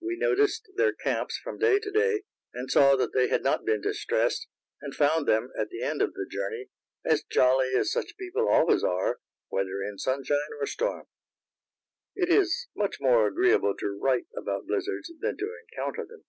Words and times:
We 0.00 0.16
noticed 0.18 0.68
their 0.74 0.92
camps 0.92 1.38
from 1.38 1.58
day 1.60 1.78
to 1.78 1.90
day, 1.92 2.22
and 2.52 2.68
saw 2.68 2.96
that 2.96 3.12
they 3.12 3.28
had 3.28 3.44
not 3.44 3.64
been 3.64 3.80
distressed, 3.80 4.48
and 4.80 4.92
found 4.92 5.28
them, 5.28 5.52
at 5.56 5.68
the 5.70 5.84
end 5.84 6.02
of 6.02 6.14
the 6.14 6.26
journey, 6.28 6.70
as 7.04 7.22
jolly 7.22 7.72
as 7.76 7.92
such 7.92 8.16
people 8.16 8.48
always 8.48 8.82
are, 8.82 9.20
whether 9.50 9.80
in 9.80 9.96
sunshine 9.96 10.50
or 10.58 10.66
storm. 10.66 11.06
It 12.16 12.28
is 12.28 12.66
much 12.74 12.96
more 13.00 13.28
agreeable 13.28 13.76
to 13.78 13.96
write 14.02 14.26
about 14.36 14.66
blizzards 14.66 15.12
than 15.20 15.36
to 15.36 15.56
encounter 15.70 16.04
them. 16.04 16.24